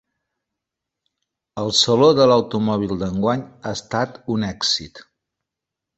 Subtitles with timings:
[1.63, 5.07] El saló de l'automòbil d'enguany ha estat un èxit.